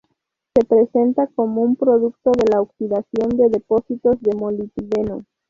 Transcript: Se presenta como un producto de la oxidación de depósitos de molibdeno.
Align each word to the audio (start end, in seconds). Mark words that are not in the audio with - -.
Se 0.55 0.65
presenta 0.65 1.27
como 1.27 1.61
un 1.61 1.75
producto 1.75 2.31
de 2.31 2.51
la 2.51 2.59
oxidación 2.59 3.37
de 3.37 3.49
depósitos 3.49 4.19
de 4.19 4.35
molibdeno. 4.35 5.25